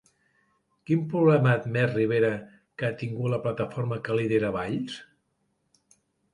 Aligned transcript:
Quin 0.89 1.03
problema 1.11 1.51
ha 1.51 1.57
admès 1.59 1.91
Rivera 1.97 2.33
que 2.79 2.89
ha 2.89 2.97
tingut 3.03 3.31
la 3.35 3.41
plataforma 3.47 4.01
que 4.09 4.19
lidera 4.23 4.53
Valls? 4.59 5.01